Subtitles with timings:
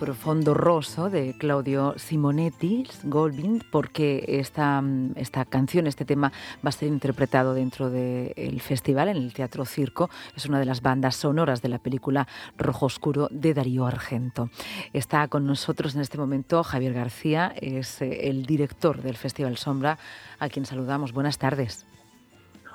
[0.00, 4.82] Profondo Rosso de Claudio Simonetti, Goldwind, porque esta,
[5.14, 6.32] esta canción, este tema
[6.64, 10.08] va a ser interpretado dentro del festival en el Teatro Circo.
[10.34, 12.26] Es una de las bandas sonoras de la película
[12.56, 14.48] Rojo Oscuro de Darío Argento.
[14.94, 19.98] Está con nosotros en este momento Javier García, es eh, el director del Festival Sombra,
[20.38, 21.12] a quien saludamos.
[21.12, 21.84] Buenas tardes.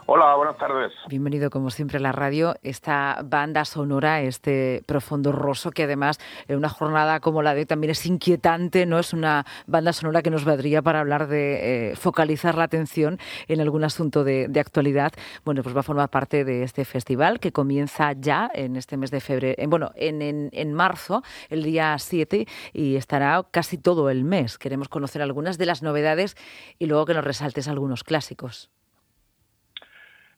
[0.07, 0.93] Hola, buenas tardes.
[1.09, 2.53] Bienvenido como siempre a la radio.
[2.61, 7.65] Esta banda sonora, este profundo roso, que además en una jornada como la de hoy
[7.65, 8.99] también es inquietante, ¿no?
[8.99, 13.17] Es una banda sonora que nos valdría para hablar de eh, focalizar la atención
[13.47, 15.11] en algún asunto de, actualidad.
[15.43, 19.09] Bueno, pues va a formar parte de este festival que comienza ya en este mes
[19.09, 24.11] de febrero, en, bueno, en, en, en marzo, el día 7, y estará casi todo
[24.11, 24.59] el mes.
[24.59, 26.35] Queremos conocer algunas de las novedades
[26.77, 28.69] y luego que nos resaltes algunos clásicos.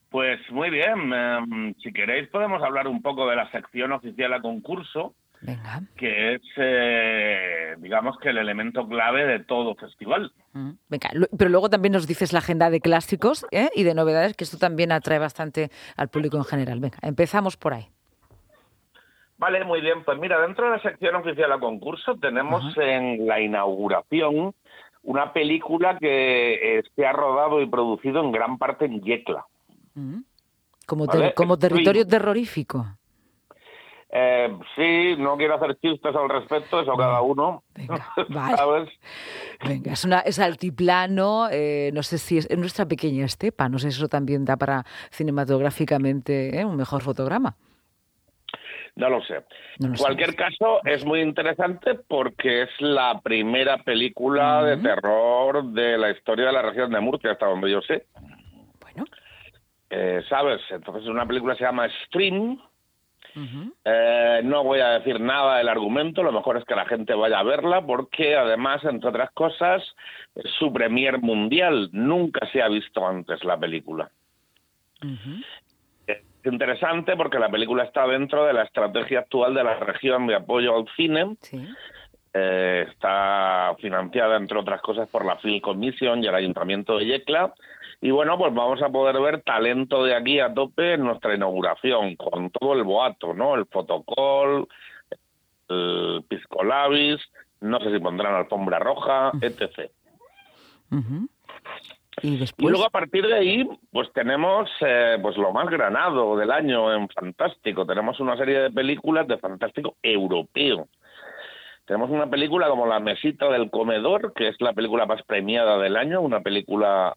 [0.09, 4.41] Pues muy bien, em, si queréis podemos hablar un poco de la sección oficial a
[4.41, 5.81] concurso, Venga.
[5.97, 10.31] que es, eh, digamos que el elemento clave de todo festival.
[10.53, 13.69] Mm, venga, pero luego también nos dices la agenda de clásicos ¿eh?
[13.75, 16.79] y de novedades, que esto también atrae bastante al público en general.
[16.79, 17.87] Venga, empezamos por ahí.
[19.37, 20.03] Vale, muy bien.
[20.03, 24.55] Pues mira, dentro de la sección oficial a concurso tenemos en la inauguración
[25.03, 29.45] una película que eh, se ha rodado y producido en gran parte en Yecla.
[30.85, 32.85] Como, como territorio terrorífico.
[34.09, 37.63] Eh, sí, no quiero hacer chistes al respecto, eso cada uno.
[37.75, 38.89] Venga, vale.
[39.65, 43.79] Venga, es, una, es altiplano, eh, no sé si es en nuestra pequeña estepa, no
[43.79, 46.63] sé si eso también da para cinematográficamente ¿eh?
[46.63, 47.57] un mejor fotograma.
[48.95, 49.43] No lo sé.
[49.79, 56.09] en cualquier caso, es muy interesante porque es la primera película de terror de la
[56.09, 58.07] historia de la región de Murcia, hasta donde yo sé.
[59.89, 60.61] Eh, ¿Sabes?
[60.69, 62.59] Entonces una película se llama Stream.
[63.85, 67.39] Eh, no voy a decir nada del argumento, lo mejor es que la gente vaya
[67.39, 69.83] a verla porque además, entre otras cosas,
[70.33, 71.89] es su premier mundial.
[71.91, 74.09] Nunca se ha visto antes la película.
[76.07, 80.35] Es interesante porque la película está dentro de la estrategia actual de la región de
[80.35, 81.35] apoyo al cine.
[82.33, 87.53] Eh, está financiada, entre otras cosas, por la Film Commission y el Ayuntamiento de Yecla
[87.99, 92.15] y bueno, pues vamos a poder ver talento de aquí a tope en nuestra inauguración,
[92.15, 93.55] con todo el boato, ¿no?
[93.55, 94.67] El fotocall,
[95.67, 97.19] el piscolabis,
[97.61, 99.89] no sé si pondrán alfombra roja, etc.
[102.21, 106.93] ¿Y, luego a partir de ahí, pues tenemos eh, pues lo más granado del año
[106.93, 107.85] en Fantástico.
[107.85, 110.87] Tenemos una serie de películas de Fantástico europeo.
[111.87, 115.95] Tenemos una película como La Mesita del Comedor, que es la película más premiada del
[115.95, 117.15] año, una película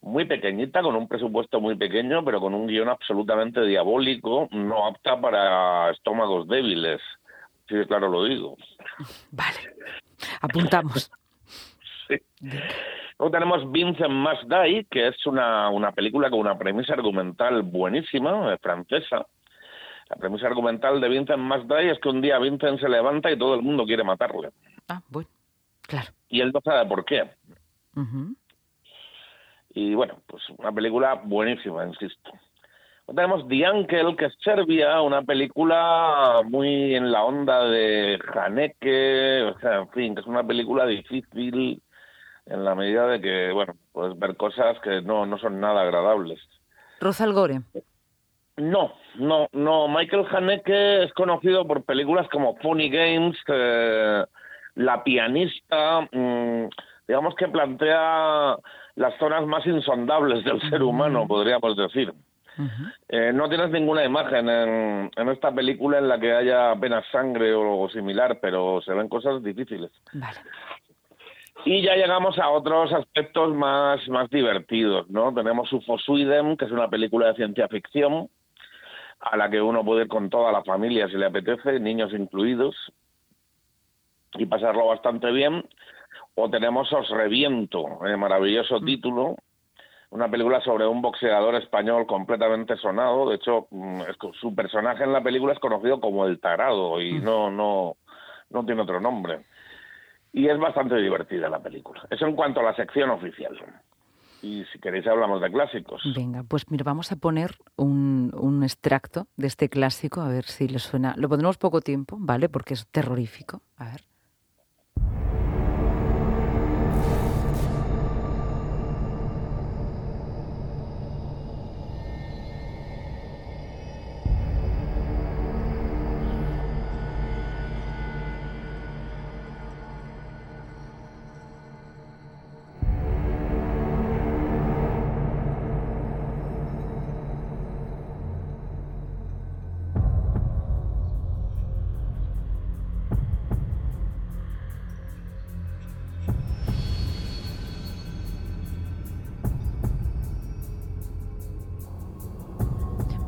[0.00, 5.20] muy pequeñita, con un presupuesto muy pequeño, pero con un guion absolutamente diabólico, no apta
[5.20, 7.02] para estómagos débiles.
[7.68, 8.56] Sí, claro lo digo.
[9.32, 9.76] Vale,
[10.40, 11.12] apuntamos.
[12.08, 12.16] sí.
[13.18, 18.56] Luego tenemos Vincent Must Die, que es una, una película con una premisa argumental buenísima,
[18.62, 19.26] francesa.
[20.10, 23.54] La premisa argumental de Vincent Die es que un día Vincent se levanta y todo
[23.54, 24.50] el mundo quiere matarle.
[24.88, 25.28] Ah, bueno,
[25.82, 26.10] claro.
[26.28, 27.30] Y él no sabe por qué.
[29.72, 32.32] Y bueno, pues una película buenísima, insisto.
[33.06, 39.58] Tenemos The Uncle, que es Serbia, una película muy en la onda de Haneke, o
[39.60, 41.82] sea, en fin, que es una película difícil
[42.46, 46.40] en la medida de que, bueno, puedes ver cosas que no, no son nada agradables.
[47.00, 47.62] Rosal Gore.
[48.60, 49.88] No, no, no.
[49.88, 54.24] Michael Haneke es conocido por películas como Funny Games, eh,
[54.74, 56.68] La pianista, mm,
[57.08, 58.56] digamos que plantea
[58.96, 62.12] las zonas más insondables del ser humano, podríamos decir.
[63.08, 67.62] Eh, no tienes ninguna imagen en, esta película en la que haya apenas sangre o
[67.62, 69.90] algo similar, pero se ven cosas difíciles.
[71.64, 75.32] Y ya llegamos a otros aspectos más, más divertidos, ¿no?
[75.32, 78.28] Tenemos UFO Sweden, que es una película de ciencia ficción,
[79.20, 82.74] a la que uno puede ir con toda la familia si le apetece, niños incluidos,
[84.34, 85.64] y pasarlo bastante bien
[86.34, 88.84] o tenemos Os Reviento, el maravilloso mm.
[88.84, 89.36] título,
[90.10, 93.28] una película sobre un boxeador español completamente sonado.
[93.28, 94.02] De hecho, mm,
[94.40, 97.24] su personaje en la película es conocido como el Tarado y mm.
[97.24, 97.96] no, no,
[98.50, 99.44] no tiene otro nombre.
[100.32, 102.06] Y es bastante divertida la película.
[102.08, 103.56] Eso en cuanto a la sección oficial.
[104.42, 106.02] Y si queréis hablamos de clásicos.
[106.14, 110.68] Venga, pues mira, vamos a poner un, un extracto de este clásico, a ver si
[110.68, 111.14] le suena.
[111.16, 112.48] Lo pondremos poco tiempo, ¿vale?
[112.48, 113.62] Porque es terrorífico.
[113.76, 114.09] A ver.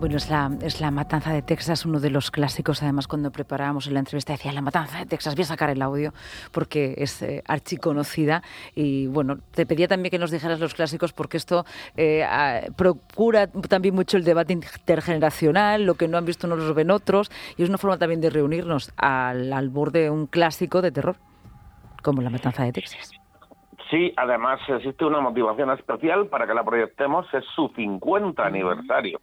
[0.02, 2.82] Bueno, es la, es la Matanza de Texas, uno de los clásicos.
[2.82, 5.36] Además, cuando preparábamos la entrevista decía La Matanza de Texas.
[5.36, 6.10] Voy a sacar el audio
[6.52, 8.42] porque es eh, archiconocida.
[8.74, 11.64] Y bueno, te pedía también que nos dijeras los clásicos porque esto
[11.96, 12.26] eh,
[12.76, 15.86] procura también mucho el debate intergeneracional.
[15.86, 17.30] Lo que no han visto no lo ven otros.
[17.56, 21.14] Y es una forma también de reunirnos al, al borde de un clásico de terror
[22.02, 23.12] como La Matanza de Texas.
[23.88, 29.20] Sí, además existe una motivación especial para que la proyectemos, es su 50 aniversario.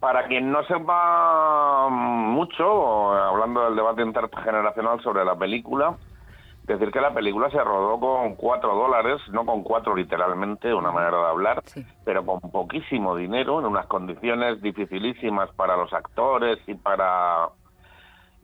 [0.00, 5.96] Para quien no sepa mucho, hablando del debate intergeneracional sobre la película,
[6.68, 11.18] decir que la película se rodó con cuatro dólares, no con cuatro literalmente, una manera
[11.18, 11.62] de hablar,
[12.04, 17.48] pero con poquísimo dinero, en unas condiciones dificilísimas para los actores y para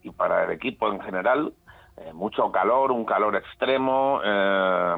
[0.02, 1.52] y para el equipo en general.
[1.96, 4.96] Eh, mucho calor, un calor extremo eh,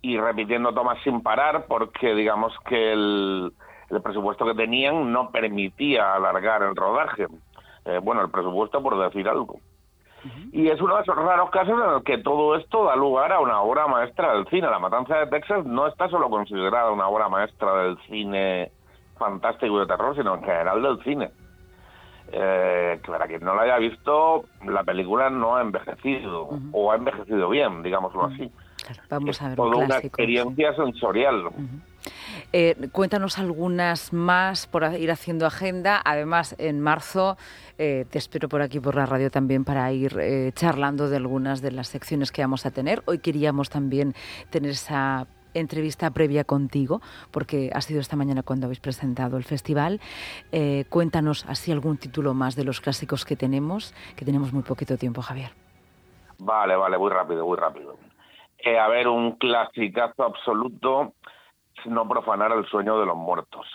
[0.00, 3.52] y repitiendo tomas sin parar porque digamos que el,
[3.90, 7.26] el presupuesto que tenían no permitía alargar el rodaje.
[7.84, 9.58] Eh, bueno, el presupuesto por decir algo.
[10.52, 13.40] Y es uno de esos raros casos en el que todo esto da lugar a
[13.40, 14.68] una obra maestra del cine.
[14.68, 18.70] La Matanza de Texas no está solo considerada una obra maestra del cine
[19.18, 21.30] fantástico y de terror, sino en general del cine.
[22.32, 26.96] Eh, que para quien no la haya visto, la película no ha envejecido, o ha
[26.96, 28.50] envejecido bien, digámoslo así.
[29.08, 29.56] vamos a ver.
[29.56, 31.50] Toda una experiencia sensorial.
[32.52, 36.00] Eh, cuéntanos algunas más por ir haciendo agenda.
[36.04, 37.36] Además, en marzo
[37.78, 41.62] eh, te espero por aquí por la radio también para ir eh, charlando de algunas
[41.62, 43.02] de las secciones que vamos a tener.
[43.06, 44.14] Hoy queríamos también
[44.50, 47.00] tener esa entrevista previa contigo,
[47.32, 50.00] porque ha sido esta mañana cuando habéis presentado el festival.
[50.88, 55.22] cuéntanos así algún título más de los clásicos que tenemos, que tenemos muy poquito tiempo,
[55.22, 55.50] Javier.
[56.38, 57.98] Vale, vale, muy rápido, muy rápido.
[58.80, 61.14] a ver, un clasicazo absoluto
[61.86, 63.66] no profanar el sueño de los muertos.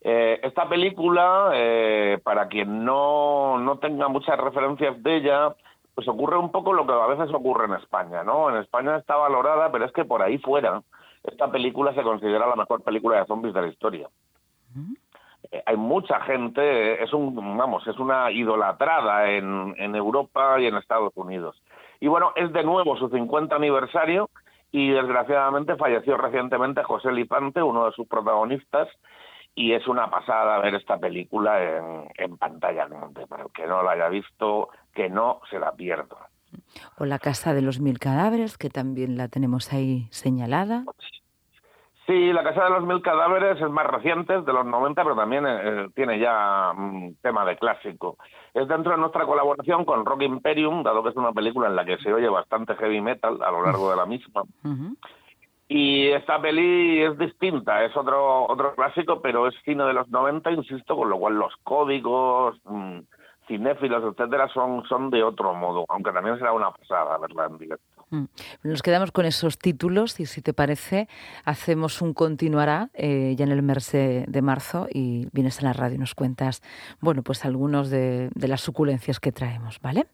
[0.00, 5.54] Eh, esta película, eh, para quien no, no tenga muchas referencias de ella,
[5.94, 8.48] pues ocurre un poco lo que a veces ocurre en España, ¿no?
[8.50, 10.82] En España está valorada, pero es que por ahí fuera
[11.24, 14.08] esta película se considera la mejor película de zombies de la historia.
[15.50, 20.76] Eh, hay mucha gente, es un, vamos, es una idolatrada en, en Europa y en
[20.76, 21.60] Estados Unidos.
[22.00, 24.30] Y bueno, es de nuevo su 50 aniversario
[24.70, 28.88] y desgraciadamente falleció recientemente José Lipante, uno de sus protagonistas,
[29.54, 33.26] y es una pasada ver esta película en, en pantalla grande.
[33.26, 36.28] Para el que no la haya visto, que no se la pierda.
[36.96, 40.84] O La Casa de los Mil Cadáveres, que también la tenemos ahí señalada.
[40.98, 41.17] Sí,
[42.08, 45.44] La Casa de los Mil Cadáveres es más reciente, es de los 90, pero también
[45.46, 48.16] eh, tiene ya un tema de clásico.
[48.54, 51.84] Es dentro de nuestra colaboración con Rock Imperium, dado que es una película en la
[51.84, 54.44] que se oye bastante heavy metal a lo largo de la misma.
[55.68, 60.50] Y esta peli es distinta, es otro otro clásico, pero es cine de los 90,
[60.52, 63.00] insisto, con lo cual los códigos, mm,
[63.46, 67.97] cinéfilos, etcétera, son, son de otro modo, aunque también será una pasada verla en directo.
[68.10, 68.24] Mm.
[68.62, 71.08] Nos quedamos con esos títulos y si te parece,
[71.44, 75.96] hacemos un continuará eh, ya en el mes de, marzo y vienes a la radio
[75.96, 76.62] y nos cuentas,
[77.00, 80.06] bueno, pues algunos de, las suculencias que traemos, ¿vale?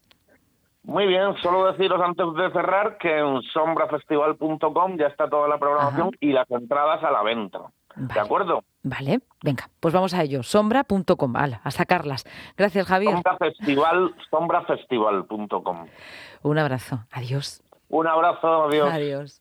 [0.83, 6.11] Muy bien, solo deciros antes de cerrar que en sombrafestival.com ya está toda la programación
[6.19, 7.59] y las entradas a la venta.
[7.95, 8.63] ¿De acuerdo?
[8.83, 10.43] Vale, venga, pues vamos a ello.
[10.43, 12.25] Sombra.com, a sacarlas.
[12.57, 13.13] Gracias, Javier.
[13.13, 15.87] Sombrafestival, sombrafestival.com.
[16.43, 17.64] Un abrazo, adiós.
[17.97, 18.93] Un abrazo, adiós.
[18.93, 19.33] Adiós.